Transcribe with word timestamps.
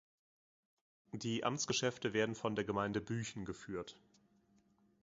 Die 1.11 1.43
Amtsgeschäfte 1.43 2.11
werden 2.13 2.33
von 2.33 2.55
der 2.55 2.65
Gemeinde 2.65 3.01
Büchen 3.01 3.45
geführt. 3.45 4.01